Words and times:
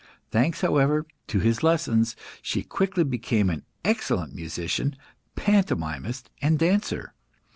Thanks, 0.31 0.61
however, 0.61 1.05
to 1.27 1.39
his 1.41 1.61
lessons, 1.61 2.15
she 2.41 2.63
quickly 2.63 3.03
became 3.03 3.51
an 3.51 3.65
excellent 3.85 4.33
musician, 4.33 4.95
pantomimist, 5.35 6.31
and 6.41 6.57
dancer. 6.57 7.13